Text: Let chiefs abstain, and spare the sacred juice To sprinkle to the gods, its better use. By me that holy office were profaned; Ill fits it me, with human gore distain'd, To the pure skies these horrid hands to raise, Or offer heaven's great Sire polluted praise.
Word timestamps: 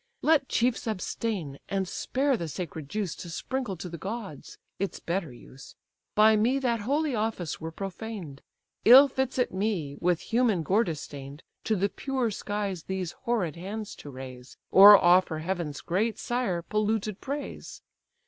Let 0.23 0.49
chiefs 0.49 0.87
abstain, 0.87 1.59
and 1.69 1.87
spare 1.87 2.35
the 2.35 2.47
sacred 2.47 2.89
juice 2.89 3.13
To 3.17 3.29
sprinkle 3.29 3.77
to 3.77 3.87
the 3.87 3.99
gods, 3.99 4.57
its 4.79 4.99
better 4.99 5.31
use. 5.31 5.75
By 6.15 6.35
me 6.35 6.57
that 6.57 6.79
holy 6.79 7.13
office 7.13 7.61
were 7.61 7.69
profaned; 7.71 8.41
Ill 8.83 9.07
fits 9.07 9.37
it 9.37 9.53
me, 9.53 9.97
with 9.99 10.21
human 10.33 10.63
gore 10.63 10.83
distain'd, 10.83 11.43
To 11.65 11.75
the 11.75 11.87
pure 11.87 12.31
skies 12.31 12.85
these 12.85 13.11
horrid 13.11 13.55
hands 13.55 13.93
to 13.97 14.09
raise, 14.09 14.57
Or 14.71 14.97
offer 14.97 15.37
heaven's 15.37 15.81
great 15.81 16.17
Sire 16.17 16.63
polluted 16.63 17.21
praise. 17.21 17.83